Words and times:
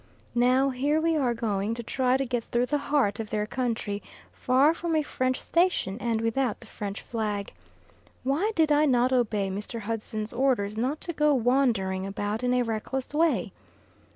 Now 0.33 0.71
here 0.71 0.99
we 0.99 1.15
are 1.15 1.35
going 1.35 1.75
to 1.75 1.83
try 1.83 2.17
to 2.17 2.25
get 2.25 2.43
through 2.45 2.65
the 2.65 2.79
heart 2.89 3.19
of 3.19 3.29
their 3.29 3.45
country, 3.45 4.01
far 4.33 4.73
from 4.73 4.95
a 4.95 5.03
French 5.03 5.39
station, 5.39 5.99
and 6.01 6.21
without 6.21 6.59
the 6.59 6.65
French 6.65 7.03
flag. 7.03 7.53
Why 8.23 8.51
did 8.55 8.71
I 8.71 8.85
not 8.87 9.13
obey 9.13 9.51
Mr. 9.51 9.81
Hudson's 9.81 10.33
orders 10.33 10.75
not 10.75 11.01
to 11.01 11.13
go 11.13 11.35
wandering 11.35 12.07
about 12.07 12.43
in 12.43 12.51
a 12.55 12.63
reckless 12.63 13.13
way! 13.13 13.51